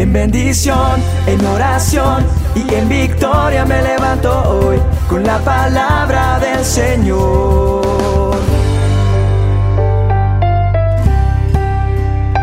[0.00, 8.34] En bendición, en oración y en victoria me levanto hoy con la palabra del Señor.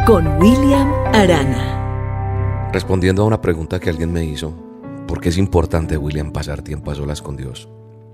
[0.06, 2.70] Con William Arana.
[2.72, 4.54] Respondiendo a una pregunta que alguien me hizo,
[5.08, 7.68] ¿por qué es importante, William, pasar tiempo a solas con Dios?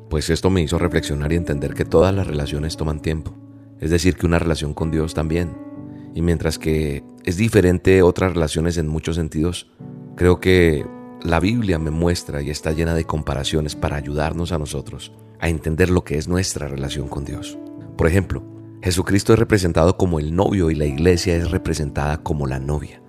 [0.09, 3.33] Pues esto me hizo reflexionar y entender que todas las relaciones toman tiempo.
[3.81, 5.72] Es decir, que una relación con Dios también.
[6.13, 9.71] Y mientras que es diferente otras relaciones en muchos sentidos,
[10.15, 10.85] creo que
[11.23, 15.89] la Biblia me muestra y está llena de comparaciones para ayudarnos a nosotros a entender
[15.89, 17.57] lo que es nuestra relación con Dios.
[17.97, 18.43] Por ejemplo,
[18.81, 23.01] Jesucristo es representado como el novio y la iglesia es representada como la novia.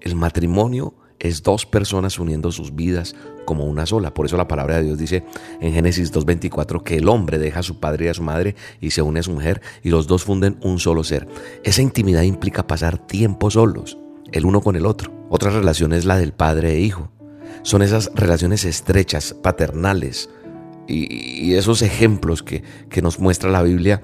[0.00, 4.12] El matrimonio es dos personas uniendo sus vidas como una sola.
[4.12, 5.24] Por eso la palabra de Dios dice
[5.60, 8.90] en Génesis 2.24 que el hombre deja a su padre y a su madre y
[8.90, 11.28] se une a su mujer y los dos funden un solo ser.
[11.62, 13.98] Esa intimidad implica pasar tiempo solos,
[14.32, 15.12] el uno con el otro.
[15.28, 17.10] Otra relación es la del padre e hijo.
[17.62, 20.30] Son esas relaciones estrechas, paternales
[20.88, 24.02] y, esos ejemplos que, que nos muestra la Biblia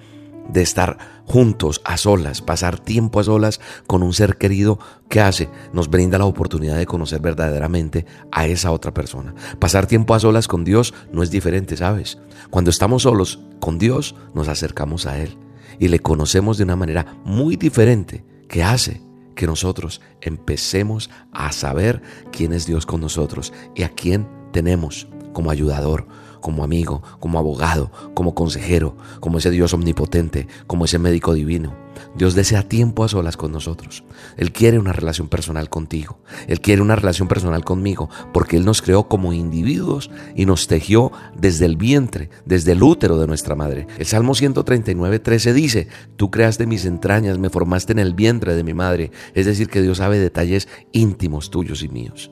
[0.49, 5.49] de estar juntos, a solas, pasar tiempo a solas con un ser querido que hace,
[5.73, 9.35] nos brinda la oportunidad de conocer verdaderamente a esa otra persona.
[9.59, 12.19] Pasar tiempo a solas con Dios no es diferente, ¿sabes?
[12.51, 15.37] Cuando estamos solos con Dios, nos acercamos a Él
[15.79, 19.03] y le conocemos de una manera muy diferente que hace
[19.35, 25.51] que nosotros empecemos a saber quién es Dios con nosotros y a quién tenemos como
[25.51, 26.07] ayudador,
[26.41, 31.87] como amigo, como abogado, como consejero, como ese Dios omnipotente, como ese médico divino.
[32.17, 34.05] Dios desea tiempo a solas con nosotros.
[34.37, 36.19] Él quiere una relación personal contigo.
[36.47, 41.13] Él quiere una relación personal conmigo porque Él nos creó como individuos y nos tejió
[41.37, 43.87] desde el vientre, desde el útero de nuestra madre.
[43.99, 48.65] El Salmo 139, 13 dice, tú creaste mis entrañas, me formaste en el vientre de
[48.65, 49.11] mi madre.
[49.35, 52.31] Es decir, que Dios sabe detalles íntimos tuyos y míos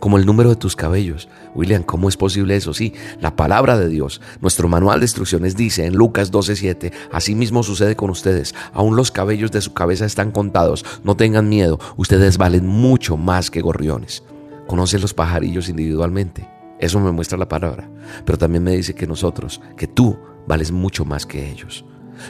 [0.00, 1.28] como el número de tus cabellos.
[1.54, 2.74] William, ¿cómo es posible eso?
[2.74, 6.92] Sí, la palabra de Dios, nuestro manual de instrucciones dice en Lucas 12:7,
[7.34, 11.78] mismo sucede con ustedes, aún los cabellos de su cabeza están contados, no tengan miedo,
[11.96, 14.22] ustedes valen mucho más que gorriones.
[14.66, 17.88] Conoce los pajarillos individualmente, eso me muestra la palabra,
[18.24, 21.84] pero también me dice que nosotros, que tú vales mucho más que ellos.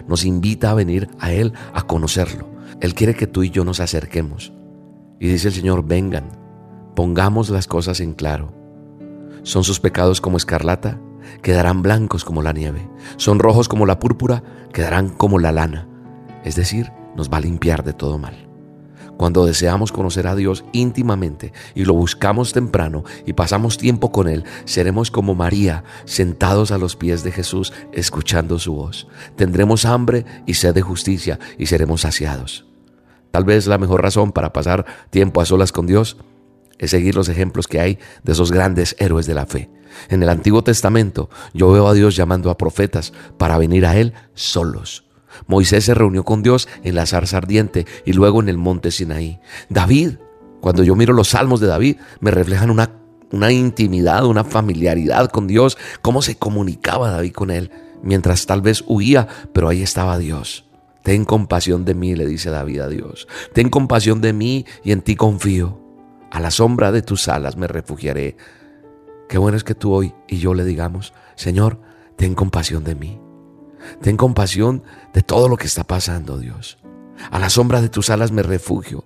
[0.09, 2.49] Nos invita a venir a Él a conocerlo.
[2.81, 4.53] Él quiere que tú y yo nos acerquemos.
[5.21, 6.44] Y dice el Señor, vengan,
[6.95, 8.53] Pongamos las cosas en claro.
[9.43, 11.01] ¿Son sus pecados como escarlata?
[11.43, 12.89] Quedarán blancos como la nieve.
[13.17, 14.45] ¿Son rojos como la púrpura?
[14.73, 15.89] Quedarán como la lana.
[16.45, 18.49] Es decir, nos va a limpiar de todo mal.
[19.17, 24.45] Cuando deseamos conocer a Dios íntimamente y lo buscamos temprano y pasamos tiempo con Él,
[24.65, 29.09] seremos como María, sentados a los pies de Jesús, escuchando su voz.
[29.35, 32.67] Tendremos hambre y sed de justicia y seremos saciados.
[33.33, 36.19] Tal vez la mejor razón para pasar tiempo a solas con Dios
[36.79, 39.71] es seguir los ejemplos que hay de esos grandes héroes de la fe.
[40.09, 44.13] En el Antiguo Testamento yo veo a Dios llamando a profetas para venir a Él
[44.35, 45.05] solos.
[45.47, 49.41] Moisés se reunió con Dios en la zarza ardiente y luego en el monte Sinaí.
[49.69, 50.17] David,
[50.61, 52.91] cuando yo miro los salmos de David, me reflejan una,
[53.33, 57.71] una intimidad, una familiaridad con Dios, cómo se comunicaba David con Él,
[58.03, 60.65] mientras tal vez huía, pero ahí estaba Dios.
[61.03, 63.29] Ten compasión de mí, le dice David a Dios.
[63.53, 65.84] Ten compasión de mí y en ti confío.
[66.35, 68.37] A la sombra de tus alas me refugiaré.
[69.29, 71.81] Qué bueno es que tú hoy y yo le digamos, Señor,
[72.17, 73.21] ten compasión de mí.
[74.03, 76.79] Ten compasión de todo lo que está pasando, Dios.
[77.31, 79.05] A la sombra de tus alas me refugio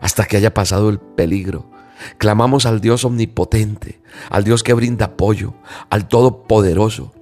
[0.00, 1.68] hasta que haya pasado el peligro.
[2.16, 4.00] Clamamos al Dios omnipotente,
[4.30, 5.54] al Dios que brinda apoyo,
[5.90, 7.12] al Todopoderoso.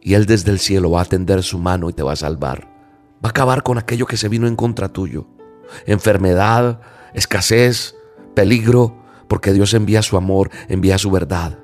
[0.00, 2.68] Y Él desde el cielo va a tender su mano y te va a salvar.
[3.24, 5.28] Va a acabar con aquello que se vino en contra tuyo.
[5.86, 6.80] Enfermedad,
[7.14, 7.95] escasez,
[8.36, 8.94] peligro,
[9.26, 11.58] porque Dios envía su amor, envía su verdad.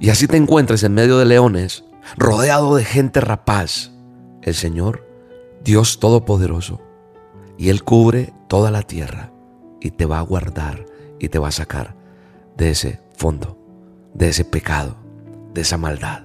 [0.00, 1.84] Y así te encuentres en medio de leones,
[2.16, 3.92] rodeado de gente rapaz.
[4.42, 5.06] El Señor,
[5.62, 6.80] Dios Todopoderoso,
[7.56, 9.30] y Él cubre toda la tierra
[9.80, 10.86] y te va a guardar
[11.20, 11.94] y te va a sacar
[12.56, 13.58] de ese fondo,
[14.14, 14.96] de ese pecado,
[15.52, 16.24] de esa maldad.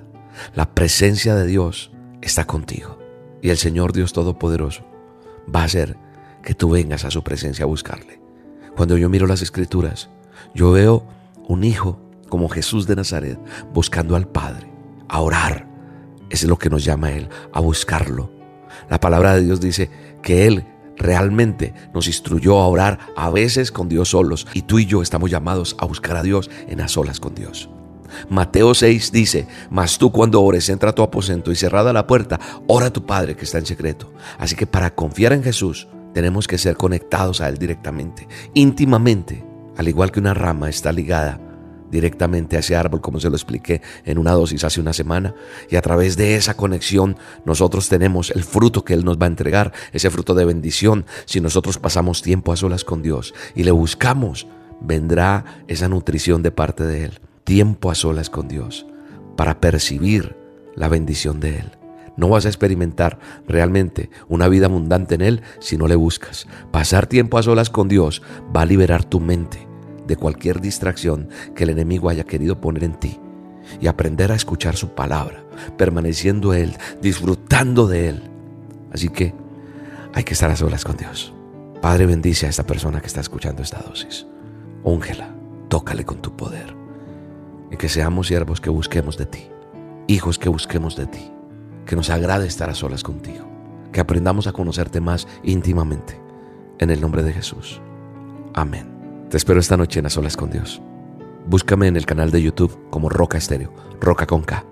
[0.56, 1.92] La presencia de Dios
[2.22, 2.98] está contigo
[3.42, 4.84] y el Señor Dios Todopoderoso
[5.54, 5.98] va a hacer
[6.44, 8.20] que tú vengas a su presencia a buscarle.
[8.76, 10.10] Cuando yo miro las escrituras,
[10.54, 11.06] yo veo
[11.48, 12.00] un hijo
[12.30, 13.40] como Jesús de Nazaret
[13.74, 14.72] buscando al Padre,
[15.08, 15.68] a orar.
[16.30, 18.32] es lo que nos llama a Él, a buscarlo.
[18.90, 19.90] La palabra de Dios dice
[20.22, 24.86] que Él realmente nos instruyó a orar a veces con Dios solos y tú y
[24.86, 27.70] yo estamos llamados a buscar a Dios en las solas con Dios.
[28.30, 32.40] Mateo 6 dice, mas tú cuando ores entra a tu aposento y cerrada la puerta,
[32.68, 34.12] ora a tu Padre que está en secreto.
[34.38, 39.46] Así que para confiar en Jesús, tenemos que ser conectados a Él directamente, íntimamente.
[39.78, 41.40] al igual que una rama está ligada
[41.92, 45.34] directamente a ese árbol, como se lo expliqué en una dosis hace una semana.
[45.70, 49.30] Y a través de esa conexión nosotros tenemos el fruto que Él nos va a
[49.30, 51.06] entregar, ese fruto de bendición.
[51.26, 54.48] Si nosotros pasamos tiempo a solas con Dios y le buscamos,
[54.82, 57.20] vendrá esa nutrición de parte de Él.
[57.44, 58.86] Tiempo a solas con Dios
[59.36, 60.36] para percibir
[60.76, 61.79] la bendición de Él.
[62.20, 63.18] No vas a experimentar
[63.48, 66.48] realmente una vida abundante en Él si no le buscas.
[66.70, 68.22] Pasar tiempo a solas con Dios
[68.54, 69.66] va a liberar tu mente
[70.06, 73.18] de cualquier distracción que el enemigo haya querido poner en ti
[73.80, 75.46] y aprender a escuchar su palabra,
[75.78, 78.24] permaneciendo Él, disfrutando de Él.
[78.92, 79.34] Así que
[80.14, 81.34] hay que estar a solas con Dios.
[81.82, 84.28] Padre, bendice a esta persona que está escuchando esta dosis.
[84.84, 85.34] Úngela,
[85.70, 86.76] tócale con tu poder.
[87.72, 89.48] Y que seamos siervos que busquemos de ti,
[90.08, 91.32] hijos que busquemos de ti,
[91.90, 93.48] que nos agrade estar a solas contigo,
[93.92, 96.22] que aprendamos a conocerte más íntimamente.
[96.78, 97.82] En el nombre de Jesús.
[98.54, 99.26] Amén.
[99.32, 100.84] Te espero esta noche en las solas con Dios.
[101.48, 104.64] Búscame en el canal de YouTube como Roca Estéreo, Roca con K.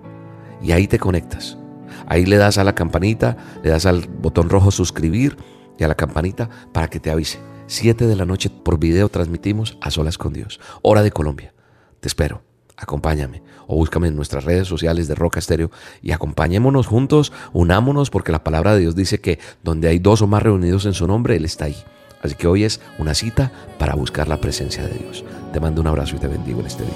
[0.62, 1.58] Y ahí te conectas.
[2.06, 5.36] Ahí le das a la campanita, le das al botón rojo suscribir
[5.76, 7.40] y a la campanita para que te avise.
[7.66, 10.60] Siete de la noche por video transmitimos a solas con Dios.
[10.82, 11.52] Hora de Colombia.
[11.98, 12.47] Te espero.
[12.78, 15.70] Acompáñame o búscame en nuestras redes sociales de Roca Estéreo
[16.00, 20.28] y acompañémonos juntos, unámonos porque la palabra de Dios dice que donde hay dos o
[20.28, 21.76] más reunidos en su nombre, Él está ahí.
[22.22, 25.24] Así que hoy es una cita para buscar la presencia de Dios.
[25.52, 26.94] Te mando un abrazo y te bendigo en este día.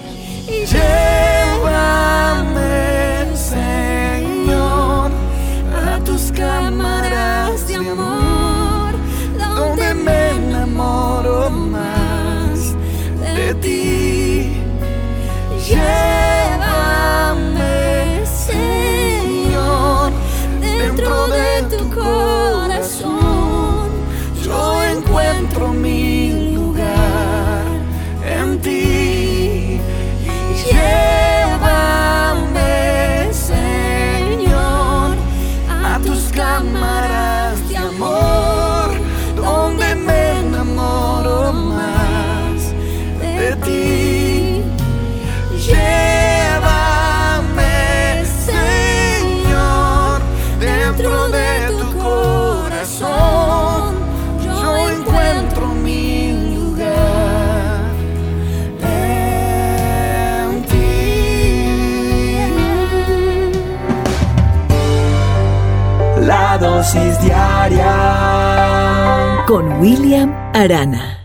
[1.67, 2.57] Llévame,
[3.37, 5.11] Señor,
[5.75, 8.22] a tus cámaras de amor,
[43.55, 44.63] de ti.
[45.67, 46.65] Llévame,
[48.49, 50.21] Señor,
[50.59, 53.95] dentro de tu corazón.
[54.43, 57.93] Yo encuentro mi lugar
[58.81, 60.93] en ti.
[66.21, 67.95] La dosis diaria
[69.47, 71.22] con William Arana.